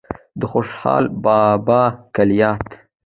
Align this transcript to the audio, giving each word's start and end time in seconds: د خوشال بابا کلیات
د 0.39 0.41
خوشال 0.51 1.03
بابا 1.23 1.81
کلیات 2.15 2.65